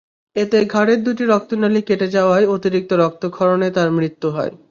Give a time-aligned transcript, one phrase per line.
[0.35, 4.51] এতে ঘাড়ের দুটি রক্তনালি কেটে যাওয়ায় অতিরিক্ত রক্তক্ষরণে তাঁর মৃত্যু হয়।